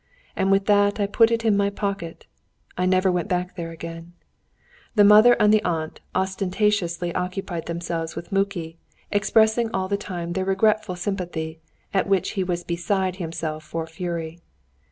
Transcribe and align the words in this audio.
And 0.35 0.49
with 0.49 0.65
that 0.65 0.99
I 0.99 1.05
put 1.05 1.29
it 1.29 1.45
in 1.45 1.55
my 1.55 1.69
pocket. 1.69 2.25
I 2.75 2.87
never 2.87 3.11
went 3.11 3.27
back 3.27 3.55
there 3.55 3.69
again. 3.69 4.13
The 4.95 5.03
mother 5.03 5.33
and 5.33 5.53
the 5.53 5.61
aunt 5.63 5.99
ostentatiously 6.15 7.13
occupied 7.13 7.67
themselves 7.67 8.15
with 8.15 8.31
Muki, 8.31 8.79
expressing 9.11 9.69
all 9.75 9.87
the 9.87 9.97
time 9.97 10.33
their 10.33 10.43
regretful 10.43 10.95
sympathy, 10.95 11.59
at 11.93 12.07
which 12.09 12.31
he 12.31 12.43
was 12.43 12.63
beside 12.63 13.17
himself 13.17 13.63
for 13.63 13.85
fury. 13.85 14.39